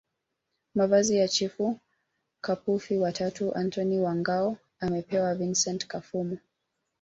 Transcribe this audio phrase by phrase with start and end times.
[0.75, 1.79] Mavazi ya Chifu
[2.41, 6.37] Kapufi wa tatu Antony wa Ngao amepewa Vicent Kafumu